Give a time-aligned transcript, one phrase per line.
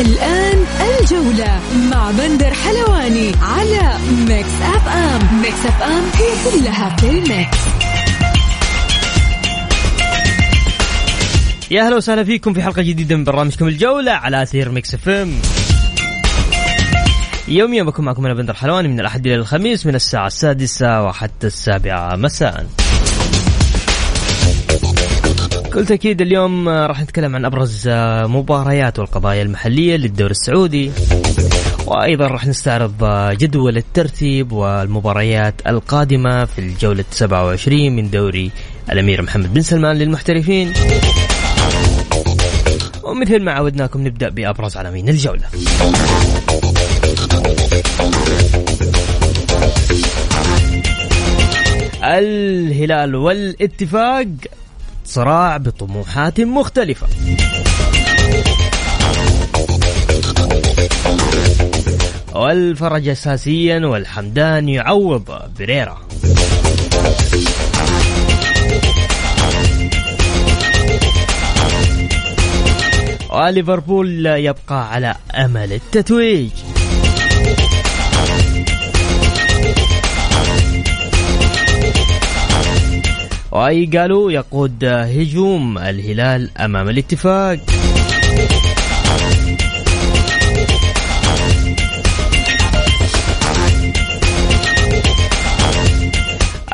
[0.00, 0.64] الآن
[1.00, 1.60] الجولة
[1.90, 3.98] مع بندر حلواني على
[4.28, 7.58] Mix FM Mix FM هي كلها في ال Mix
[11.70, 15.32] يا أهلا وسهلا فيكم في حلقة جديدة من برنامجكم الجولة على أثير Mix FM
[17.48, 22.16] يوميا بكون معكم أنا بندر حلواني من الأحد إلى الخميس من الساعة السادسة وحتى السابعة.
[22.16, 22.66] مساء.
[25.72, 27.88] بكل تأكيد اليوم راح نتكلم عن أبرز
[28.28, 30.90] مباريات والقضايا المحلية للدوري السعودي.
[31.86, 33.04] وأيضا راح نستعرض
[33.38, 38.50] جدول الترتيب والمباريات القادمة في الجولة 27 من دوري
[38.92, 40.72] الأمير محمد بن سلمان للمحترفين.
[43.02, 45.44] ومثل ما عودناكم نبدأ بأبرز عناوين الجولة.
[52.04, 54.26] الهلال والاتفاق.
[55.12, 57.06] صراع بطموحات مختلفة.
[62.34, 65.98] والفرج أساسيا والحمدان يعوض بريرا
[73.30, 76.50] وليفربول يبقى على أمل التتويج.
[83.52, 87.58] واي قالوا يقود هجوم الهلال أمام الاتفاق.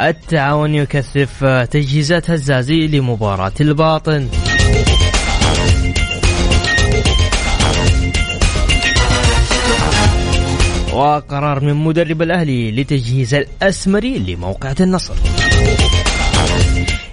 [0.00, 4.28] التعاون يكثف تجهيزات هزازي لمباراة الباطن.
[10.92, 15.14] وقرار من مدرب الأهلي لتجهيز الأسمري لموقعة النصر.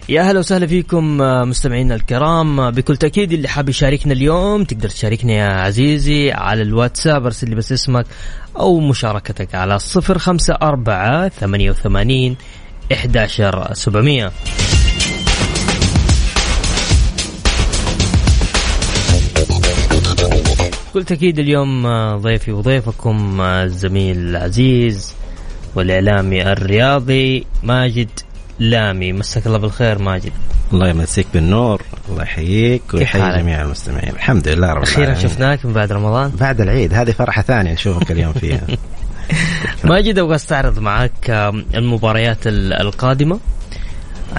[0.10, 1.18] يا هلا وسهلا فيكم
[1.50, 2.72] مستمعينا الكرام.
[2.72, 7.72] بكل تأكيد اللي حاب يشاركنا اليوم تقدر تشاركنا يا عزيزي على الواتساب أرسل لي بس
[7.72, 8.06] اسمك
[8.60, 12.36] أو مشاركتك على صفر خمسة أربعة ثمانية وثمانين
[12.94, 14.32] إحداشر سبعمية.
[20.90, 25.16] بكل تأكيد اليوم ضيفي وضيفكم الزميل العزيز
[25.76, 28.10] والإعلامي الرياضي ماجد
[28.60, 30.32] لامي مساك الله بالخير ماجد.
[30.74, 34.10] الله يمسيك بالنور الله يحييك ويحيي جميع المستمعين.
[34.10, 38.34] الحمد لله رب أخيرا شفناك من بعد رمضان؟ بعد العيد هذه فرحة ثانية نشوفك اليوم
[38.34, 38.62] فيها.
[39.84, 41.30] ماجد أبغى أستعرض معك
[41.76, 43.40] المباريات القادمة.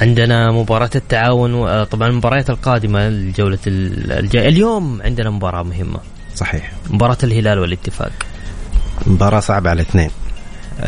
[0.00, 5.98] عندنا مباراة التعاون طبعا المباريات القادمة الجولة الجاية اليوم عندنا مباراة مهمة.
[6.34, 6.72] صحيح.
[6.90, 8.12] مباراة الهلال والاتفاق.
[9.06, 10.10] مباراة صعبة على الاثنين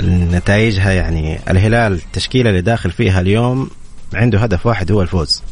[0.03, 3.71] نتائجها يعني الهلال التشكيلة اللي داخل فيها اليوم
[4.15, 5.43] عنده هدف واحد هو الفوز.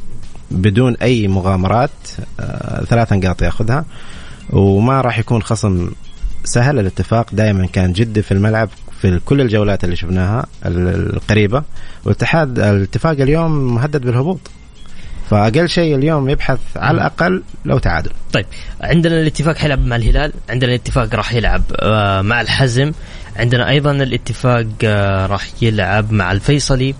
[0.50, 1.90] بدون أي مغامرات
[2.40, 3.84] آه ثلاث نقاط ياخذها.
[4.50, 5.90] وما راح يكون خصم
[6.44, 6.78] سهل.
[6.78, 8.68] الاتفاق دائما كان جدي في الملعب
[9.00, 11.62] في كل الجولات اللي شفناها القريبة.
[12.04, 14.40] والاتحاد الاتفاق اليوم مهدد بالهبوط.
[15.30, 18.10] فأقل شيء اليوم يبحث على الأقل لو تعادل.
[18.32, 18.46] طيب
[18.80, 21.62] عندنا الاتفاق حيلعب مع الهلال، عندنا الاتفاق راح يلعب
[22.24, 22.92] مع الحزم،
[23.36, 24.66] عندنا أيضا الاتفاق
[25.30, 26.94] راح يلعب مع الفيصلي،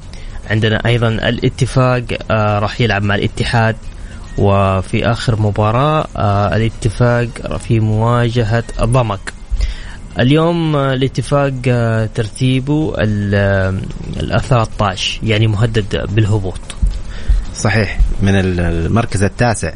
[0.51, 3.77] عندنا أيضا الاتفاق راح يلعب مع الاتحاد.
[4.39, 6.07] وفي آخر مباراة
[6.57, 9.33] الاتفاق في مواجهة ضمك.
[10.19, 11.53] اليوم الاتفاق
[12.15, 16.61] ترتيبه ال 13 يعني مهدد بالهبوط.
[17.55, 17.99] صحيح.
[18.23, 19.73] من المركز التاسع.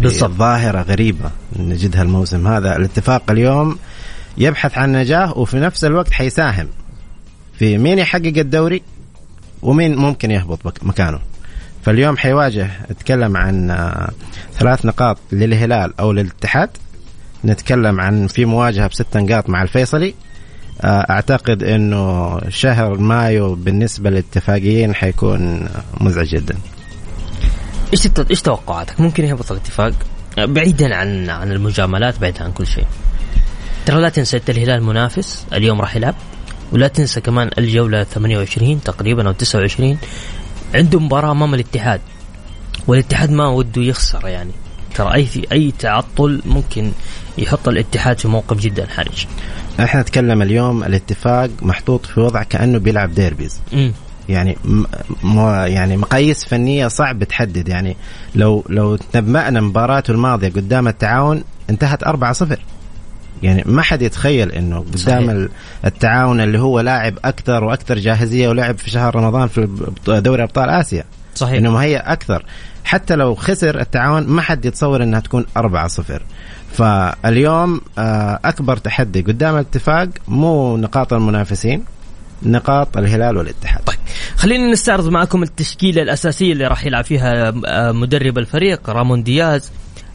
[0.00, 0.30] بالضبط.
[0.30, 2.76] ظاهرة غريبة نجدها الموسم هذا.
[2.76, 3.78] الاتفاق اليوم
[4.38, 6.68] يبحث عن نجاح وفي نفس الوقت حيساهم.
[7.58, 8.82] في مين يحقق الدوري
[9.62, 11.18] ومين ممكن يهبط مكانه.
[11.82, 13.76] فاليوم حيواجه اتكلم عن
[14.58, 16.70] ثلاث نقاط للهلال أو للاتحاد.
[17.44, 20.14] نتكلم عن في مواجهة بست نقاط مع الفيصلي.
[20.84, 25.68] أعتقد إنه شهر مايو بالنسبة للاتفاقيين حيكون
[26.00, 26.54] مزعج جدا.
[27.92, 29.92] إيش إيش توقعاتك؟ ممكن يهبط الاتفاق؟
[30.38, 32.86] بعيدا عن عن المجاملات بعيدا عن كل شيء.
[33.86, 36.14] ترى لا تنسى انت الهلال منافس اليوم راح يلعب.
[36.72, 39.98] ولا تنسى كمان الجولة 28 تقريبا أو 29
[40.74, 42.00] عنده مباراة أمام الاتحاد.
[42.86, 44.50] والاتحاد ما وده يخسر يعني.
[44.94, 46.92] ترى أي أي تعطل ممكن
[47.38, 49.26] يحط الاتحاد في موقف جدا حرج.
[49.80, 53.60] إحنا نتكلم اليوم الاتفاق محطوط في وضع كأنه بيلعب ديربيز.
[53.72, 53.92] مم.
[54.28, 55.38] يعني م...
[55.66, 57.68] يعني مقاييس فنية صعب تحدد.
[57.68, 57.96] يعني
[58.34, 62.56] لو لو تنبأنا مباراته الماضية قدام التعاون انتهت 4-0
[63.42, 65.48] يعني ما حد يتخيل إنه قدام.
[65.84, 69.68] التعاون اللي هو لاعب أكثر وأكثر جاهزية ولعب في شهر رمضان في
[70.06, 71.04] دوري أبطال آسيا.
[71.34, 71.56] صحيح.
[71.56, 72.44] إنه هي أكثر.
[72.84, 76.22] حتى لو خسر التعاون ما حد يتصور إنها تكون 4 0
[76.72, 81.84] فاليوم آه، أكبر تحدي قدام الاتفاق مو نقاط المنافسين
[82.42, 83.84] نقاط الهلال والاتحاد.
[83.84, 83.98] طيب
[84.36, 89.70] خلينا نستعرض معكم التشكيلة الأساسية اللي راح يلعب فيها آه، مدرب الفريق رامون دياز.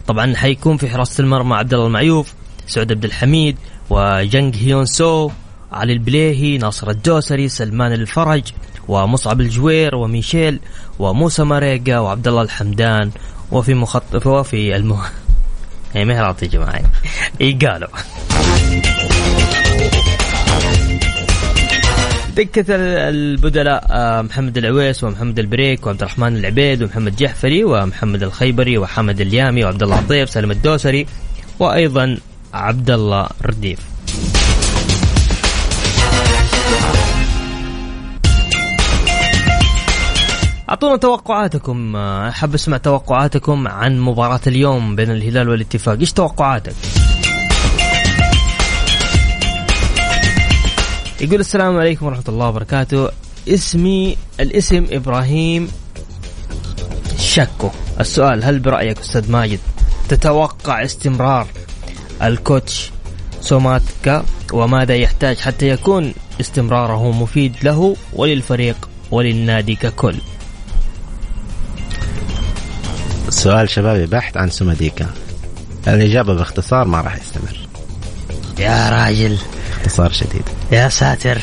[0.08, 2.34] طبعا حيكون في حراسة المرمى عبد الله المعيوف.
[2.68, 3.58] سعود عبد الحميد
[3.90, 5.30] وجنج هيون سو
[5.72, 8.44] علي البليهي ناصر الدوسري سلمان الفرج
[8.88, 10.60] ومصعب الجوير وميشيل
[11.00, 13.12] وموسى ماريجا وعبد الله الحمدان
[13.52, 15.02] وفي مخطط وفي المه
[15.94, 16.82] هي ما هي يا جماعة.
[17.42, 17.88] اي قالوا.
[22.38, 29.22] دكة البدلاء آه، محمد العويس ومحمد البريك وعبد الرحمن العبيد ومحمد جحفري ومحمد الخيبري وحمد
[29.22, 31.06] اليامي وعبد الله عطيف سالم الدوسري
[31.60, 32.18] وأيضا
[32.54, 33.80] عبد الله رديف.
[40.70, 41.96] أعطونا توقعاتكم.
[41.96, 46.00] أحب أسمع توقعاتكم عن مباراة اليوم بين الهلال والاتفاق.
[46.00, 46.76] إيش توقعاتك؟
[51.22, 53.10] يقول السلام عليكم ورحمة الله وبركاته.
[53.48, 55.72] اسمي الاسم إبراهيم
[57.20, 57.70] شكو.
[58.00, 59.60] السؤال هل برأيك أستاذ ماجد
[60.10, 61.48] تتوقع استمرار
[62.24, 62.92] الكوتش
[63.42, 70.16] سوماتكا وماذا يحتاج حتى يكون استمراره مفيد له وللفريق وللنادي ككل.
[73.30, 75.10] سؤال شبابي بحث عن سوماديكا
[75.88, 77.68] الإجابة باختصار ما راح يستمر.
[78.60, 79.38] يا راجل.
[79.72, 80.44] اختصار شديد.
[80.72, 81.42] يا ساتر.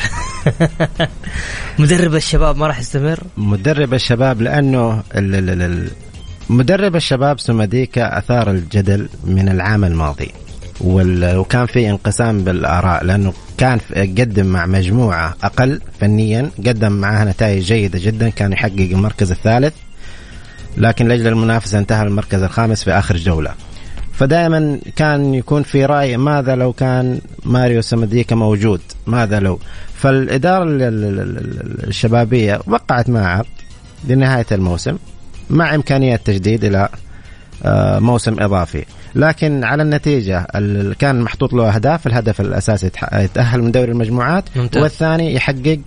[1.79, 5.03] مدرب الشباب ما راح يستمر؟ مدرب الشباب لأنه
[6.49, 10.31] مدرب الشباب سوماديكا أثار الجدل من العام الماضي.
[10.81, 17.99] وكان في انقسام بالآراء لأنه كان قدم مع مجموعة أقل فنيا قدم معها نتائج جيدة
[18.01, 19.73] جدا كان يحقق المركز الثالث.
[20.77, 23.53] لكن لاجل المنافسة انتهى المركز الخامس في آخر جولة.
[24.13, 29.59] فدائما كان يكون في رأي ماذا لو كان ماريو سمديكا موجود؟ ماذا لو؟
[29.95, 30.65] فالإدارة
[31.87, 33.45] الشبابية وقعت مع عقد
[34.07, 34.97] لنهاية الموسم
[35.49, 36.89] مع إمكانية تجديد إلى
[37.63, 38.85] آه، موسم إضافي.
[39.15, 40.47] لكن على النتيجة
[40.99, 44.83] كان محطوط له أهداف الهدف الأساسي يتأهل من دوري المجموعات ممتاز.
[44.83, 45.79] والثاني يحقق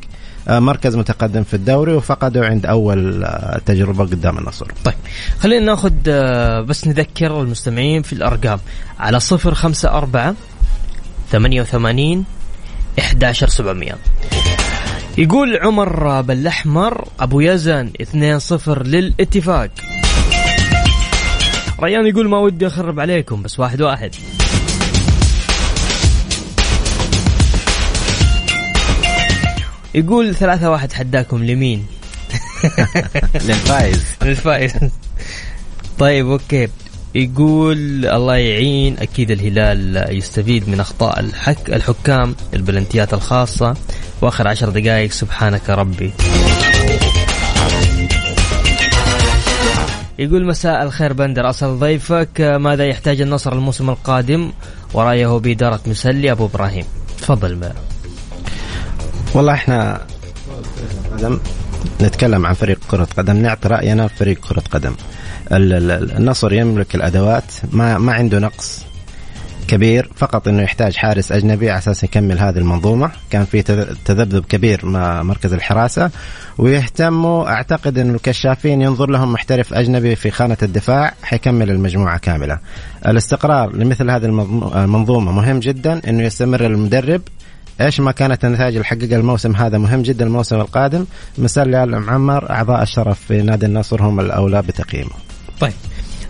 [0.48, 4.66] آه، مركز متقدم في الدوري وفقده عند أول آه، تجربة قدام النصر.
[4.84, 4.94] طيب
[5.38, 8.58] خلينا ناخذ آه، بس نذكر المستمعين في الأرقام
[8.98, 10.36] على 054
[11.32, 12.24] 88
[12.98, 13.94] 11700
[15.18, 19.70] يقول عمر بالأحمر أبو يزن 2-0 للإتفاق
[21.82, 24.14] ريان يقول ما ودي أخرب عليكم بس واحد واحد.
[29.94, 31.86] يقول ثلاثة واحد حداكم لمين؟
[33.46, 34.04] للفايز.
[34.22, 34.72] للفايز.
[35.98, 36.68] طيب okay.
[37.14, 43.76] يقول الله يعين أكيد الهلال يستفيد من أخطاء الحك الحكام البلنتيات الخاصة
[44.22, 46.12] وآخر عشر دقائق سبحانك ربي.
[50.18, 51.50] يقول مساء الخير بندر.
[51.50, 54.52] أسأل ضيفك ماذا يحتاج النصر الموسم القادم؟
[54.94, 56.84] ورأيه بإدارة مسلي أبو إبراهيم.
[57.18, 57.72] تفضل.
[59.34, 60.00] والله إحنا
[62.00, 64.94] نتكلم عن فريق كرة قدم نعطي رأينا فريق كرة قدم.
[65.52, 68.87] النصر يملك الأدوات ما ما عنده نقص.
[69.68, 73.10] كبير فقط إنه يحتاج حارس أجنبي على أساس يكمل هذه المنظومة.
[73.30, 73.62] كان في
[74.04, 76.10] تذبذب كبير مع مركز الحراسة.
[76.58, 82.58] ويهتموا أعتقد إن الكشافين ينظر لهم محترف أجنبي في خانة الدفاع حيكمل المجموعة كاملة.
[83.06, 84.24] الاستقرار لمثل هذه
[84.84, 87.22] المنظومة مهم جدا إنه يستمر المدرب.
[87.80, 91.04] إيش ما كانت النتائج اللي حققها الموسم هذا مهم جدا الموسم القادم.
[91.38, 95.10] مثال معمر أعضاء الشرف في نادي النصر هم الأولى بتقييمه.
[95.60, 95.72] طيب.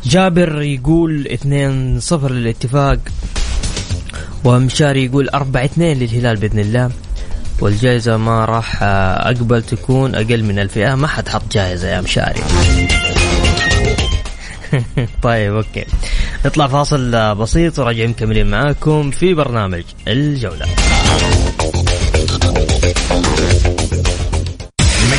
[0.08, 1.28] جابر يقول
[2.00, 2.98] 2-0 للاتفاق
[4.44, 5.36] ومشاري يقول 4-2
[5.78, 6.90] للهلال بإذن الله.
[7.60, 12.40] والجائزة ما راح أقبل تكون أقل من الفئة ما حد حط جائزة يا مشاري
[15.22, 15.84] طيب okay.
[16.46, 20.66] نطلع فاصل بسيط وراجعين مكملين معاكم في برنامج الجولة.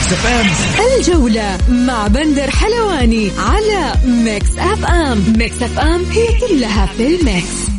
[0.10, 7.20] Mix FM الجولة مع بندر حلواني على Mix FM Mix FM هي كلها في ال
[7.20, 7.69] Mix.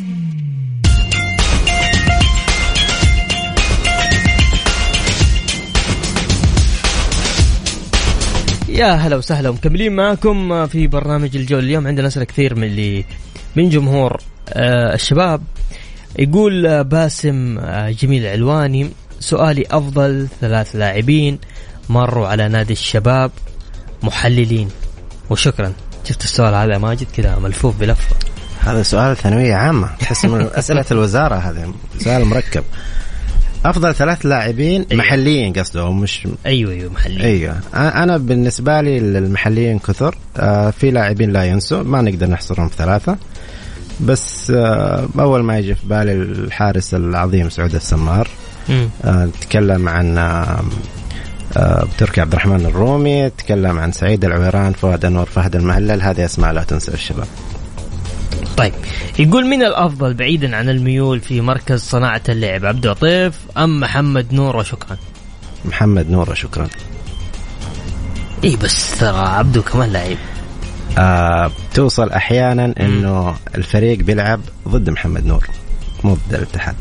[8.69, 13.05] يا هلا وسهلا مكملين معكم في برنامج الجول اليوم عندنا أسئلة كثير من اللي
[13.57, 14.17] من جمهور
[14.49, 15.43] آه الشباب.
[16.19, 21.39] يقول آه، باسم آه جميل علواني سؤالي أفضل ثلاث لاعبين.
[21.91, 23.31] مروا على نادي الشباب
[24.03, 24.69] محللين.
[25.31, 25.73] وشكرا.
[26.05, 28.17] شفت السؤال هذا ماجد كذا ملفوف بلفه
[28.61, 29.89] هذا سؤال ثانوية عامة.
[30.01, 32.65] تحس من أسئلة الوزارة هذا سؤال مركب.
[33.65, 35.03] أفضل ثلاث لاعبين أيوة.
[35.03, 37.21] محليين قصده مش أيوه أيوه محليين.
[37.21, 37.61] أيوه.
[37.75, 40.15] أنا بالنسبة لي المحليين كثر.
[40.37, 41.83] آه في لاعبين لا ينسوا.
[41.83, 43.17] ما نقدر نحصرهم في ثلاثة.
[44.01, 48.29] بس آه أول ما يجي في بالي الحارس العظيم سعود السمار.
[49.05, 50.19] آه تكلم عن
[51.57, 56.03] آه آه عبد الرحمن الرومي تكلم عن سعيد العويران فؤاد انور فهد المهلل.
[56.03, 57.27] هذه أسماء لا تنسى الشباب.
[58.57, 58.73] طيب
[59.19, 64.57] يقول من الأفضل بعيدا عن الميول في مركز صناعة اللعب عبد اللطيف أم محمد نور؟
[64.57, 64.97] وشكرا.
[65.65, 66.69] محمد نور وشكرا.
[68.45, 70.19] اي بس ترى عبده كمان لعيب.
[70.99, 75.47] آه توصل أحيانا إنه الفريق بيلعب ضد محمد نور
[76.05, 76.77] مو ضد الاتحاد.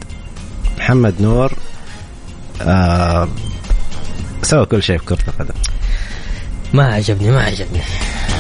[0.78, 1.54] محمد نور
[2.62, 3.28] آه
[4.44, 5.54] سوى كل شيء في كرة القدم.
[6.74, 7.82] ما عجبني ما عجبني.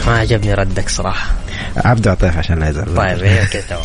[0.08, 1.34] ما عجبني ردك صراحة.
[1.77, 3.82] عبد عطيف عشان لا يزعل طيب هيك تمام.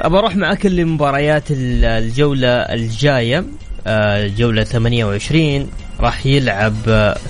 [0.00, 3.44] ابى أروح معك لمباريات الجولة الجاية.
[3.86, 6.74] الجولة آه، 28 راح يلعب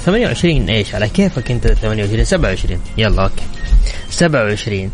[0.04, 3.42] 28 إيش؟ على كيفك أنت 28 27 يلا أوكي.
[4.10, 4.90] 27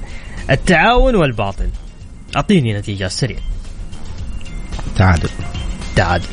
[0.50, 1.68] التعاون والباطل.
[2.36, 3.38] أعطيني نتيجة سريع
[4.96, 5.28] تعادل.
[5.96, 6.24] تعادل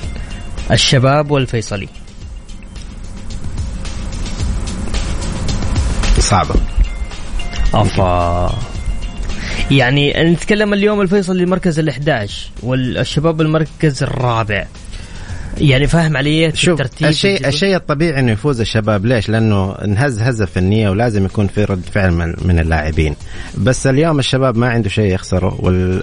[0.72, 1.88] الشباب والفيصلي.
[6.20, 6.56] صعبة
[7.74, 8.56] أفا.
[9.72, 12.32] يعني نتكلم اليوم الفيصل للمركز ال11
[12.64, 14.66] والشباب المركز الرابع.
[15.58, 19.06] يعني فاهم علي شوف الشيء الشيء الطبيعي إنه يفوز الشباب.
[19.06, 23.16] ليش؟ لأنه انهز هزة فنية ولازم يكون في رد فعل من, من اللاعبين.
[23.58, 25.60] بس اليوم الشباب ما عنده شيء يخسره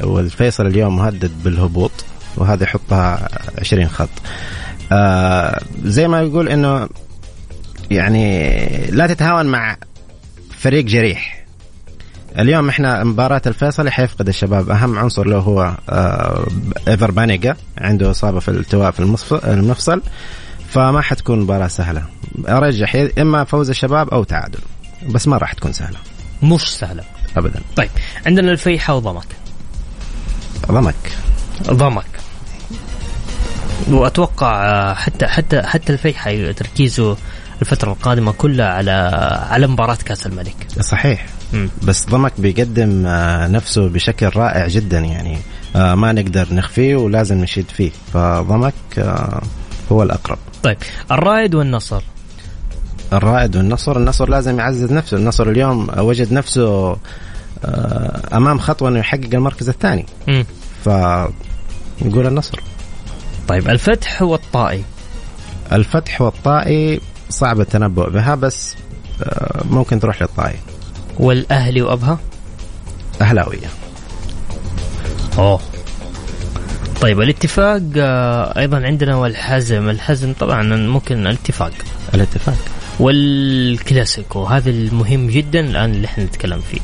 [0.06, 1.92] والفيصل اليوم مهدد بالهبوط.
[2.36, 4.08] وهذا يحطها 20 خط.
[4.92, 6.88] آه زي ما يقول إنه
[7.90, 9.76] يعني لا تتهاون مع
[10.58, 11.44] فريق جريح.
[12.38, 16.46] اليوم إحنا مباراة الفيصلي حيفقد الشباب أهم عنصر له هو آه
[16.88, 19.00] إيفر بانيجا عنده إصابة في الالتواء في
[19.46, 20.02] المفصل
[20.68, 22.02] فما حتكون مباراة سهلة.
[22.48, 24.58] أرجح إما فوز الشباب أو تعادل
[25.08, 25.98] بس ما راح تكون سهلة.
[26.42, 27.02] مش سهلة.
[27.36, 27.60] ابدا.
[27.76, 27.90] طيب
[28.26, 29.26] عندنا الفيحة وضمك.
[30.70, 30.94] ضمك.
[31.70, 32.04] ضمك.
[33.90, 37.16] وأتوقع حتى حتى حتى الفيحة تركيزه
[37.60, 38.90] الفترة القادمة كلها على
[39.50, 40.66] على مباراة كأس الملك.
[40.80, 41.26] صحيح.
[41.52, 41.66] م.
[41.82, 45.38] بس ضمك بيقدم آه، نفسه بشكل رائع جدا يعني.
[45.76, 47.90] آه، ما نقدر نخفيه ولازم نشيد فيه.
[48.12, 49.42] فضمك آه،
[49.92, 50.38] هو الأقرب.
[50.62, 50.76] طيب
[51.10, 52.02] الرائد والنصر.
[53.12, 53.96] الرائد والنصر.
[53.96, 55.16] النصر لازم يعزز نفسه.
[55.16, 56.96] النصر اليوم وجد نفسه
[58.32, 60.06] أمام خطوة أنه يحقق المركز الثاني.
[60.84, 62.60] فنقول النصر.
[63.48, 64.84] طيب الفتح والطائي.
[65.72, 68.74] الفتح والطائي صعب التنبؤ بها بس
[69.22, 70.56] آه، ممكن تروح للطائي.
[71.18, 72.18] والأهلي وأبها؟
[73.20, 73.68] أهلاوية.
[75.38, 75.60] أوه.
[77.00, 79.88] طيب الاتفاق آه، أيضا عندنا والحزم.
[79.88, 81.72] الحزم طبعا ممكن الاتفاق.
[82.14, 82.58] الاتفاق.
[83.00, 86.80] والكلاسيكو هذا المهم جدا الآن اللي إحنا نتكلم فيه.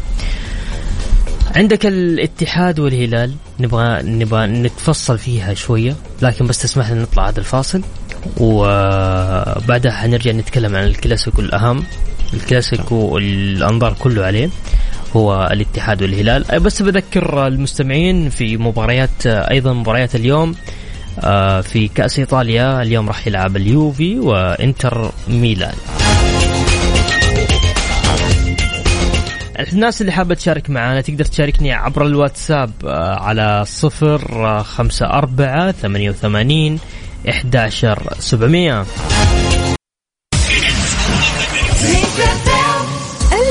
[1.56, 3.34] عندك الاتحاد والهلال.
[3.60, 7.82] نبغى نبغى نتفصل فيها شوية لكن بس تسمح لنا نطلع هذا الفاصل.
[8.36, 11.84] وبعدها حنرجع نتكلم عن الكلاسيكو الأهم
[12.34, 14.50] الكلاسيكو الأنظار كله عليه.
[15.16, 16.60] هو الاتحاد والهلال.
[16.60, 20.54] بس بذكر المستمعين في مباريات أيضا مباريات اليوم
[21.20, 22.82] آه، في كأس إيطاليا.
[22.82, 25.74] اليوم راح يلعب اليوفي وإنتر ميلان.
[29.72, 35.72] الناس اللي حابة تشارك معنا تقدر تشاركني عبر الواتساب آه، على صفر آه، خمسة أربعة
[35.72, 36.78] ثمانية وثمانين
[37.28, 38.86] 11700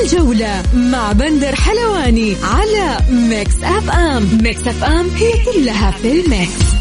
[0.02, 4.38] الجولة مع بندر حلواني على Mix FM.
[4.42, 6.79] Mix FM هي كلها في ال Mix.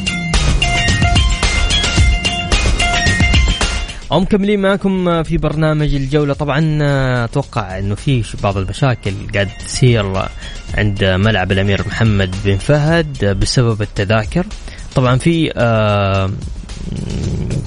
[4.11, 6.33] ومكملين معكم في برنامج الجولة.
[6.33, 6.77] طبعا
[7.25, 10.13] أتوقع أنه في بعض المشاكل قاعد تصير
[10.77, 14.45] عند ملعب الأمير محمد بن فهد بسبب التذاكر.
[14.95, 16.29] طبعا في آه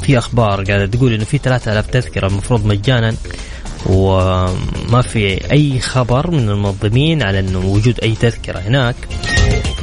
[0.03, 3.15] في أخبار قاعدة تقول إنه في 3000 تذكرة المفروض مجانا
[3.87, 8.95] وما في أي خبر من المنظمين على إنه وجود أي تذكرة هناك.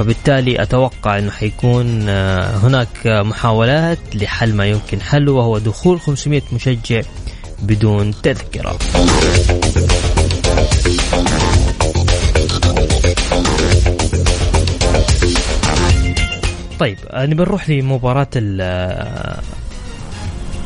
[0.00, 7.02] فبالتالي أتوقع إنه حيكون آه، هناك محاولات لحل ما يمكن حله وهو دخول 500 مشجع
[7.62, 8.78] بدون تذكرة.
[16.78, 18.60] طيب آه، نبي نروح لمباراة ال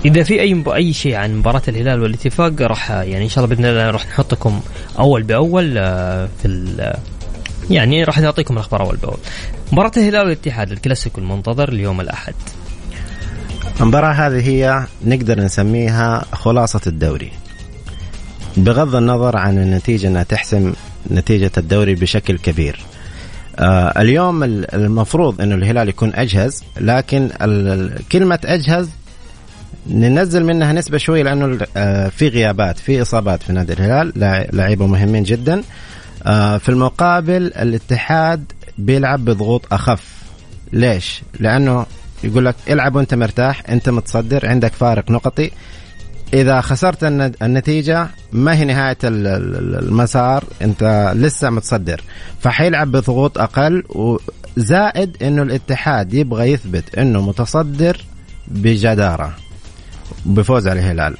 [0.05, 3.69] إذا في أي أي شيء عن مباراة الهلال والاتفاق راح يعني إن شاء الله بإذن
[3.71, 4.61] الله راح نحطكم
[4.99, 6.49] أول بأول آه، في
[7.71, 9.19] يعني راح نعطيكم الأخبار أول بأول.
[9.73, 12.35] مباراة الهلال والاتحاد الكلاسيكو المنتظر اليوم الأحد.
[13.81, 17.33] المباراة هذه هي نقدر نسميها خلاصة الدوري.
[18.57, 20.73] بغض النظر عن النتيجة أنها تحسم
[21.11, 22.81] نتيجة الدوري بشكل كبير.
[23.59, 27.31] آه اليوم المفروض إنه الهلال يكون أجهز لكن
[28.13, 28.91] كلمة أجهز
[29.87, 34.13] ننزل منها نسبة شوي لأنه آه، في غيابات في إصابات في نادي الهلال
[34.57, 35.63] لعيبة مهمين جدا آه،
[36.59, 40.23] في المقابل الاتحاد بيلعب بضغوط أخف.
[40.73, 41.87] ليش؟ لأنه
[42.25, 45.51] يقول لك العب وأنت مرتاح أنت متصدر عندك فارق نقطي.
[46.35, 47.05] إذا خسرت
[47.43, 52.01] النتيجة ما هي نهاية المسار أنت لسه متصدر.
[52.41, 58.01] فحيلعب بضغوط أقل وزائد إنه الاتحاد يبغى يثبت إنه متصدر
[58.49, 59.37] بجدارة
[60.27, 61.17] بفوز على الهلال.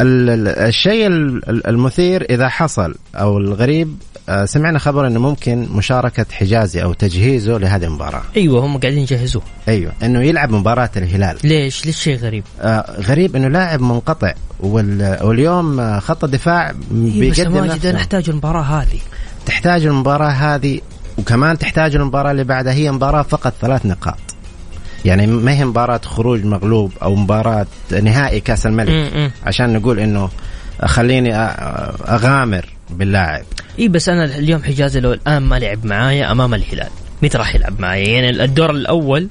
[0.00, 1.06] الشيء
[1.48, 3.96] المثير إذا حصل أو الغريب
[4.28, 8.22] آه، سمعنا خبر إنه ممكن مشاركة حجازي أو تجهيزه لهذه المباراة.
[8.36, 9.42] أيوه هم قاعدين يجهزوه.
[9.68, 11.36] أيوه إنه يلعب مباراة الهلال.
[11.44, 16.74] ليش؟ ليش شيء غريب؟ آه غريب إنه لاعب منقطع واليوم آه، خط الدفاع إيه
[17.20, 18.98] بيقدم بس نحتاج المباراة هذه.
[19.46, 20.80] تحتاج المباراة هذه
[21.18, 24.29] وكمان تحتاج المباراة اللي بعدها هي مباراة فقط ثلاث نقاط.
[25.04, 27.66] يعني ما هي مباراة خروج مغلوب أو مباراة
[28.02, 29.46] نهائي كأس الملك؟ م -م.
[29.46, 30.30] عشان نقول إنه
[30.84, 33.44] خليني أغامر باللاعب.
[33.78, 36.88] إي بس أنا اليوم حجازي لو الآن ما لعب معايا أمام الهلال.
[37.22, 38.08] متى راح يلعب معايا.
[38.08, 39.28] يعني الدور الأول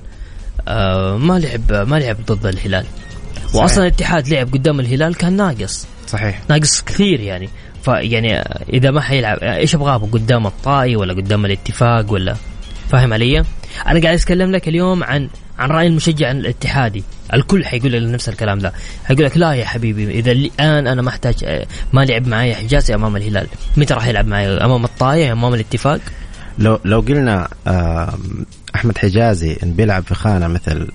[0.67, 2.85] آه ما لعب ما لعب ضد الهلال.
[3.47, 3.55] صحيح.
[3.55, 5.87] واصلا الاتحاد لعب قدام الهلال كان ناقص.
[6.07, 6.41] صحيح.
[6.49, 7.49] ناقص كثير يعني.
[7.83, 8.39] فيعني
[8.73, 12.35] إذا ما حيلعب إيش ابغاه قدام الطائي ولا قدام الاتفاق ولا؟
[12.89, 13.39] فاهم علي؟
[13.87, 17.03] أنا قاعد أتكلم لك اليوم عن عن رأي المشجع الاتحادي.
[17.33, 18.73] الكل حيقول لك نفس الكلام ده
[19.05, 23.15] حيقول لك لا يا حبيبي إذا الآن أنا ما أحتاج ما لعب معي حجازي أمام
[23.15, 23.47] الهلال.
[23.77, 25.99] متى راح يلعب معي أمام الطاية أمام الاتفاق؟
[26.59, 27.47] لو لو قلنا
[28.75, 30.87] أحمد حجازي إن بيلعب في خانة مثل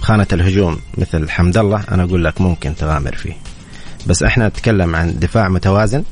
[0.00, 3.32] خانة الهجوم مثل حمد الله أنا أقول لك ممكن تغامر فيه.
[4.06, 6.04] بس إحنا نتكلم عن دفاع متوازن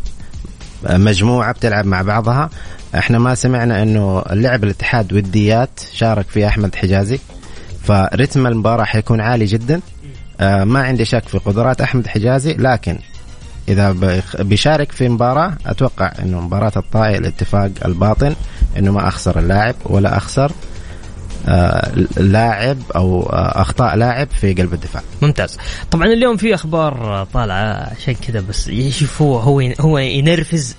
[0.82, 2.50] مجموعة بتلعب مع بعضها.
[2.94, 7.18] إحنا ما سمعنا إنه اللعب الاتحاد وديات شارك فيها أحمد حجازي.
[7.82, 9.80] فرتم المباراة حيكون عالي جدا
[10.40, 12.98] آه ما عندي شك في قدرات أحمد حجازي لكن
[13.68, 13.96] إذا
[14.38, 18.34] بيشارك في مباراة أتوقع إنه مباراة الطائي الاتفاق الباطن
[18.78, 20.52] إنه ما أخسر اللاعب ولا أخسر
[21.48, 25.02] آه لاعب أو آه أخطاء لاعب في قلب الدفاع.
[25.22, 25.58] ممتاز.
[25.90, 30.76] طبعا اليوم في أخبار طالعة عشان كذا بس شوف هو هو هو ينرفز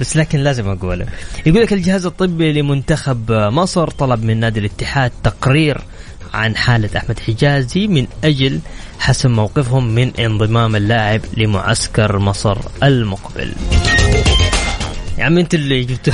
[0.00, 1.06] بس لكن لازم أقوله.
[1.46, 5.80] يقول لك الجهاز الطبي لمنتخب مصر طلب من نادي الاتحاد تقرير
[6.34, 8.60] عن حالة أحمد حجازي من أجل
[8.98, 13.52] حسم موقفهم من انضمام اللاعب لمعسكر مصر المقبل.
[15.18, 16.12] يا عم أنت اللي جبته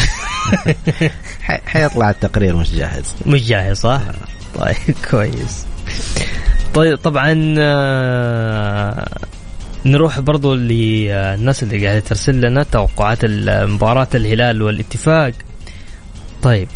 [1.66, 3.04] حيطلع التقرير مش جاهز.
[3.26, 4.00] مش جاهز صح؟
[4.54, 5.66] طيب كويس.
[6.74, 9.08] طيب طبعا آه،
[9.84, 15.32] نروح برضو للناس اللي قاعدة ترسل لنا توقعات مباراة الهلال والاتفاق.
[16.42, 16.68] طيب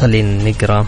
[0.00, 0.86] خلينا نقرأ.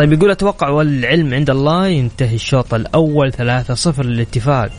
[0.00, 4.70] طيب يقول أتوقع والعلم عند الله ينتهي الشوط الأول 3-0 للاتفاق.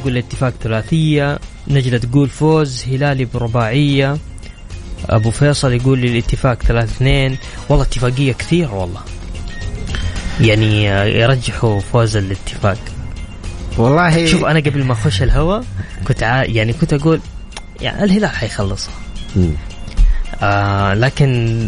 [0.00, 1.38] يقول الاتفاق ثلاثية
[1.68, 4.16] نجلة تقول فوز هلالي برباعية.
[5.10, 7.36] أبو فيصل يقول لي الاتفاق 3 2
[7.68, 9.00] والله اتفاقية كثير والله.
[10.40, 10.84] يعني
[11.20, 12.78] يرجحوا فوز الاتفاق.
[13.78, 15.64] والله شوف أنا قبل ما أخش الهواء
[16.08, 17.20] كنت يعني كنت أقول
[17.80, 18.94] يعني الهلال حيخلصها
[20.42, 21.66] آه لكن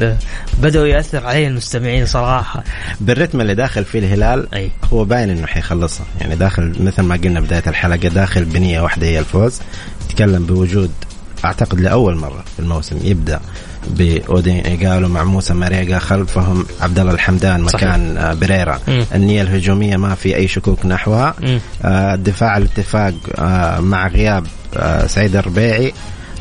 [0.59, 2.65] بدأوا يأثر علي المستمعين صراحة.
[3.01, 4.71] بالرتم اللي داخل فيه الهلال أي.
[4.93, 9.19] هو باين إنه حيخلصها يعني داخل مثل ما قلنا بداية الحلقة داخل بنية واحدة هي
[9.19, 9.61] الفوز.
[10.09, 10.91] تكلم بوجود
[11.45, 13.41] أعتقد لأول مرة في الموسم يبدأ
[13.91, 18.33] باودين ايجالو مع موسى ماريجا خلفهم عبد الله الحمدان مكان صحيح.
[18.33, 18.79] بريرا.
[18.89, 19.03] م.
[19.15, 21.35] النية الهجومية ما في أي شكوك نحوها.
[21.85, 24.47] آه الدفاع الاتفاق آه مع غياب
[24.77, 25.93] آه سعيد الربيعي.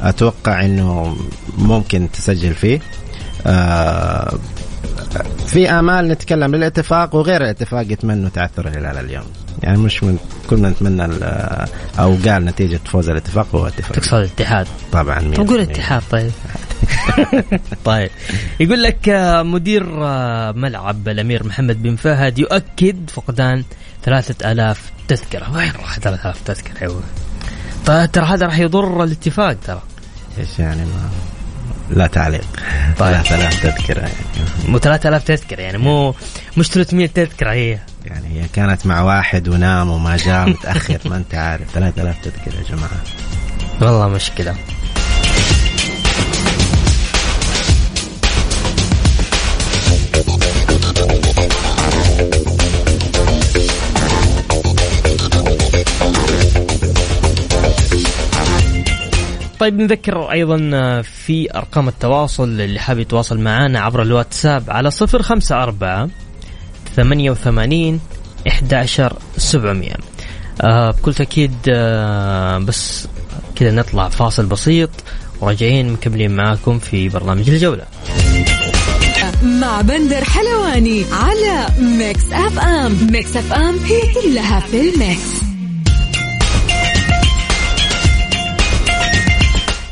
[0.01, 1.17] أتوقع إنه
[1.57, 2.79] ممكن تسجل فيه.
[3.47, 4.33] آه
[5.47, 9.25] في آمال نتكلم للاتفاق وغير الاتفاق يتمنوا تعثر الهلال اليوم.
[9.63, 10.17] يعني مش من
[10.49, 11.67] كلنا نتمنى ال-
[11.99, 13.91] أو قال نتيجة فوز الاتفاق هو اتفاق.
[13.91, 16.31] تقصد الاتحاد؟ طبعا طب قول الاتحاد طيب.
[17.85, 18.09] طيب.
[18.59, 23.63] يقول لك آه، مدير آه، ملعب الأمير محمد بن فهد يؤكد فقدان
[24.03, 25.53] ثلاثة آلاف تذكرة.
[25.55, 27.01] وين راح ثلاثة آلاف تذكرة أيوة.
[27.85, 29.81] طيب ترى هذا راح يضر الاتفاق ترى.
[30.39, 31.09] إيش يعني ما
[31.89, 32.45] لا تعليق.
[32.99, 33.21] طيب.
[33.21, 34.13] 3000 تذكرة يعني.
[34.67, 36.15] مو 3000 تذكرة يعني مو
[36.57, 37.79] مش 300 تذكرة هي.
[38.05, 41.71] يعني هي كانت مع واحد ونام وما جاء متأخر ما أنت عارف.
[41.73, 43.01] 3000 تذكرة يا جماعة.
[43.81, 44.55] والله مشكلة.
[59.61, 60.57] طيب نذكر أيضا
[61.01, 66.11] في أرقام التواصل اللي حاب يتواصل معنا عبر الواتساب على 054
[66.95, 67.99] 88
[68.47, 69.91] 11 700
[70.61, 73.07] آه بكل تأكيد آه بس
[73.55, 74.89] كذا نطلع فاصل بسيط
[75.41, 77.85] وراجعين مكملين معاكم في برنامج الجولة.
[79.43, 83.07] مع بندر حلواني على Mix FM.
[83.11, 85.50] Mix FM هي كلها في ال Mix.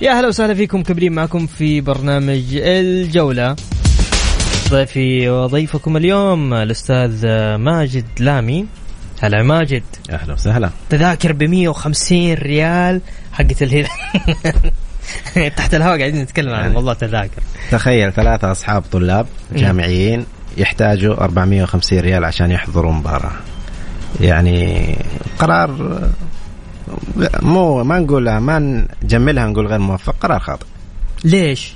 [0.02, 3.56] يا هلا وسهلا فيكم مكملين معكم في برنامج الجولة.
[4.70, 8.66] ضيفي وضيفكم اليوم الأستاذ ماجد لامي.
[9.22, 9.84] هلا ماجد.
[10.10, 10.70] أهلا وسهلا.
[10.90, 13.90] تذاكر ب 150 ريال حقت الهلال
[15.58, 16.74] تحت الهواء قاعدين نتكلم عن يعني.
[16.74, 20.26] موضوع تذاكر تخيل ثلاثة أصحاب طلاب جامعيين
[20.58, 23.32] يحتاجوا 450 ريال عشان يحضروا مباراة.
[24.22, 24.96] يعني
[25.40, 26.00] قرار
[27.42, 30.66] مو ما نقول ما نجملها نقول غير موفق قرار خاطئ
[31.24, 31.74] ليش؟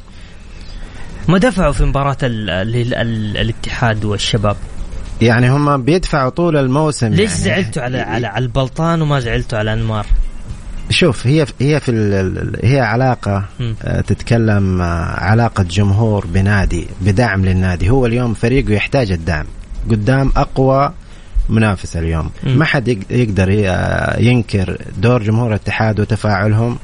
[1.27, 4.55] ما دفعوا في مباراة ال ال ال الاتحاد والشباب
[5.21, 9.73] يعني هم بيدفعوا طول الموسم ليش يعني زعلتوا على على على البلطان وما زعلتوا على
[9.73, 10.05] أنمار؟
[10.89, 11.91] شوف هي هي في
[12.63, 13.75] هي علاقة مم.
[13.83, 19.45] آه، تتكلم آه، علاقة جمهور بنادي بدعم للنادي هو اليوم فريقه يحتاج الدعم
[19.89, 20.93] قدام أقوى
[21.49, 22.29] منافس اليوم.
[22.43, 26.77] ما حد يق- يقدر آه، ينكر دور جمهور الاتحاد وتفاعلهم.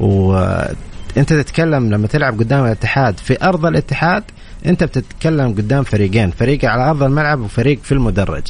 [0.00, 4.22] وانت تتكلم لما تلعب قدام الاتحاد في أرض الاتحاد
[4.66, 8.42] انت بتتكلم قدام فريقين فريق على أرض الملعب وفريق في المدرج.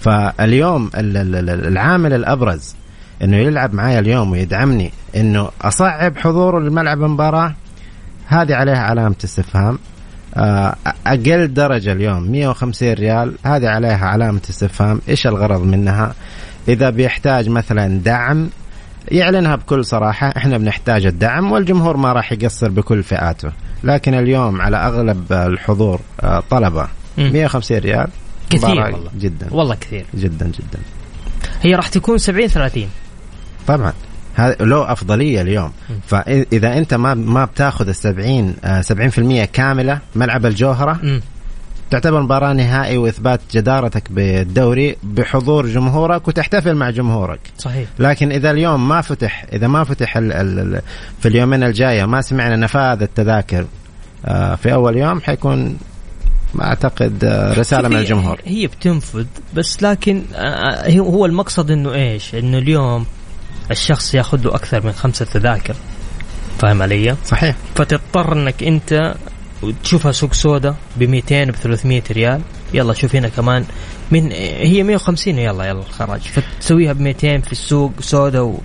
[0.00, 2.74] فاليوم ال- ال- ال- العامل الأبرز
[3.22, 7.54] إنه يلعب معايا اليوم ويدعمني إنه أصعب حضوره للملعب المباراة
[8.26, 9.74] هذه عليها علامة استفهام.
[9.74, 9.78] آه،
[10.36, 13.34] أقل درجة اليوم 150 ريال.
[13.44, 15.00] هذه عليها علامة استفهام.
[15.08, 16.14] إيش الغرض منها؟
[16.68, 18.48] إذا بيحتاج مثلا دعم
[19.10, 23.52] يعلنها بكل صراحة إحنا بنحتاج الدعم والجمهور ما راح يقصر بكل فئاته.
[23.84, 26.88] لكن اليوم على أغلب الحضور آه، طلبة.
[27.18, 27.32] مم.
[27.32, 28.08] 150 ريال.
[28.50, 29.10] كثير والله.
[29.18, 29.46] جدا.
[29.50, 30.04] والله كثير.
[30.14, 30.78] جدا جدا.
[31.62, 32.88] هي راح تكون 70 30
[33.66, 33.92] طبعا.
[34.38, 35.72] له أفضلية اليوم.
[36.06, 41.20] فاذا أنت ما ما بتاخذ ال 70 آه، 70% كاملة ملعب الجوهرة
[41.92, 47.40] تعتبر مباراة نهائي وإثبات جدارتك بالدوري بحضور جمهورك وتحتفل مع جمهورك.
[47.58, 47.88] صحيح.
[47.98, 50.80] لكن إذا اليوم ما فتح إذا ما فتح ال ال ال
[51.20, 53.66] في اليومين الجاية ما سمعنا نفاذ التذاكر
[54.26, 55.78] آه، في أول يوم حيكون
[56.54, 58.40] ما أعتقد آه، رسالة من الجمهور.
[58.44, 63.06] هي بتنفذ بس لكن آه، هو المقصد إنه إيش؟ إنه اليوم
[63.70, 65.74] الشخص ياخذ له أكثر من خمسة تذاكر.
[66.58, 67.56] فاهم علي؟ صحيح.
[67.74, 69.14] فتضطر إنك أنت
[69.84, 72.40] تشوفها سوق سودا ب 200 ب 300 ريال.
[72.74, 73.64] يلا شوف هنا كمان
[74.10, 78.60] من هي 150 يلا يلا الخراج فتسويها ب 200 في السوق سودا و...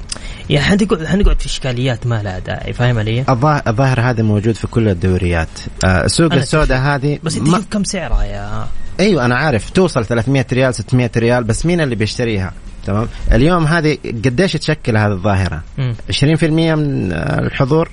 [0.49, 2.73] يعني حنقعد حنقعد في إشكاليات ما لها داعي.
[2.73, 3.25] فاهم علي؟
[3.67, 5.47] الظاهر هذا موجود في كل الدوريات.
[5.86, 8.67] آه، أنا السوداء هذه بس أنت ما- شوف كم سعرها يا
[8.99, 9.69] أيوه أنا عارف.
[9.69, 12.53] توصل 300 ريال 600 ريال بس مين اللي بيشتريها؟
[12.88, 15.95] تمام؟ اليوم هذه قديش تشكل هذه الظاهرة؟ مم.
[16.12, 17.89] 20% من الحضور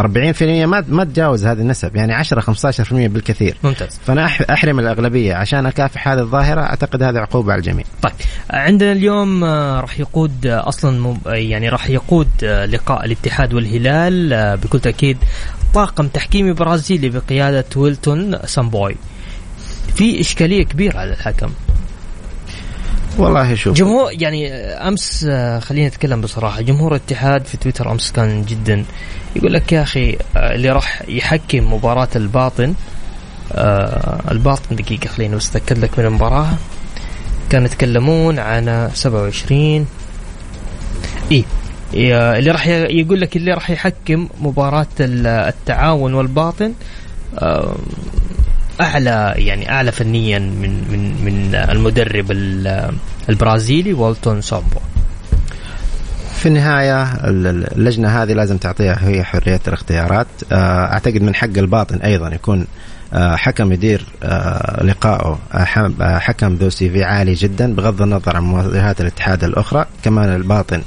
[0.00, 3.56] 40% ما ما تجاوز هذه النسب يعني 10 15% بالكثير.
[3.64, 4.00] ممتاز.
[4.06, 7.84] فأنا أحرم الأغلبية عشان أكافح هذه الظاهرة أعتقد هذه عقوبة على الجميع.
[8.02, 8.12] طيب
[8.50, 14.80] عندنا اليوم آه، راح يقود آه، أصلا يعني راح يقود آه، لقاء الاتحاد والهلال بكل
[14.80, 15.16] تأكيد
[15.74, 18.96] طاقم تحكيمي برازيلي بقيادة ويلتون سامبوي.
[19.94, 21.50] في إشكالية كبيرة على الحكم.
[23.18, 23.76] والله شوف.
[23.76, 26.60] جمهور يعني أمس آه، خلينا نتكلم بصراحة.
[26.60, 28.84] جمهور الاتحاد في تويتر أمس كان جدا
[29.36, 32.74] يقول لك يا أخي آه، اللي راح يحكم مباراة الباطن
[33.52, 36.48] آه الباطن دقيقة خليني بس اتاكد لك من المباراة.
[37.50, 39.86] كانوا يتكلمون عن 27
[41.32, 41.44] اي
[41.94, 46.72] اللي راح يقول لك اللي راح يحكم مباراة ال- التعاون والباطن
[47.38, 47.74] آه،
[48.80, 52.32] أعلى يعني أعلى فنيا من من من المدرب
[53.28, 54.80] البرازيلي والتون سامبو.
[56.34, 57.02] في النهاية
[57.76, 60.26] اللجنة هذه لازم تعطيها هي حرية الاختيارات.
[60.52, 62.66] آه، أعتقد من حق الباطن أيضا يكون
[63.12, 65.38] آه، حكم يدير آه، لقائه
[66.18, 69.86] حكم ذو سي في عالي جدا بغض النظر عن مواجهات الاتحاد الأخرى.
[70.02, 70.82] كمان الباطن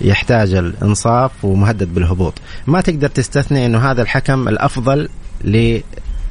[0.00, 2.34] يحتاج الإنصاف ومهدد بالهبوط.
[2.66, 5.08] ما تقدر تستثني إنه هذا الحكم الأفضل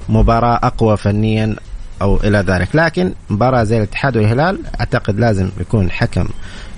[0.10, 1.56] لمباراه أقوى فنيا
[2.02, 2.76] أو إلى ذلك.
[2.76, 6.28] لكن مباراة زي الاتحاد والهلال أعتقد لازم يكون حكم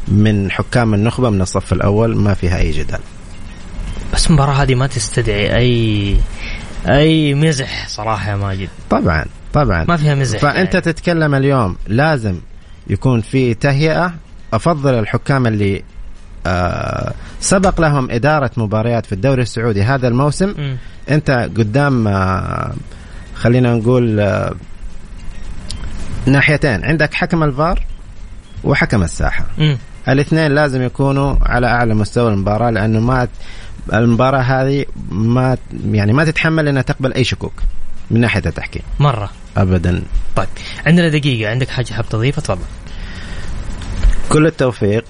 [0.08, 3.00] من حكام النخبة من الصف الأول ما فيها أي جدال.
[4.14, 6.18] بس المباراة هذه ما تستدعي أي
[6.90, 8.70] أي مزح صراحة يا ماجد.
[8.90, 9.86] طبعا طبعا.
[9.88, 10.86] ما فيها مزح فأنت يعني.
[10.86, 12.36] تتكلم اليوم لازم
[12.88, 14.14] يكون في تهيئة.
[14.54, 15.84] أفضل الحكام اللي
[16.46, 20.50] آه سبق لهم إدارة مباريات في الدوري السعودي هذا الموسم.
[20.50, 20.78] م.
[21.10, 22.74] أنت قدام آه
[23.36, 24.54] خلينا نقول آه
[26.26, 26.86] ناحيتين.
[26.86, 27.86] عندك حكم الفار
[28.64, 29.46] وحكم الساحة.
[29.58, 29.76] م.
[30.10, 33.28] الاثنين لازم يكونوا على أعلى مستوى المباراة لأنه ما
[33.94, 37.54] المباراة هذه ما يعني ما تتحمل إنها تقبل أي شكوك
[38.12, 38.82] من ناحية التحكيم.
[39.00, 39.30] مرة.
[39.58, 40.04] ابدا.
[40.36, 40.48] طيب
[40.86, 41.52] عندنا دقيقة.
[41.52, 42.62] عندك حاجة حاب تضيفها؟ تفضل.
[44.30, 45.04] كل التوفيق.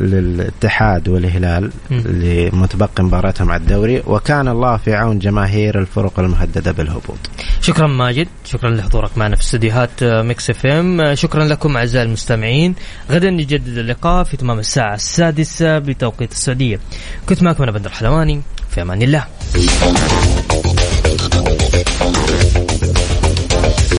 [0.00, 7.18] للاتحاد والهلال لمتبقي مباراتهم على الدوري وكان الله في عون جماهير الفرق المهددة بالهبوط.
[7.60, 12.74] شكرا ماجد، شكرا لحضورك معنا في استديوهات Mix FM، شكرا لكم أعزائي المستمعين،
[13.10, 16.80] غدا نجدد اللقاء في تمام الساعة السادسة بتوقيت السعودية.
[17.28, 19.24] كنت معكم أنا بندر حلواني في أمان الله.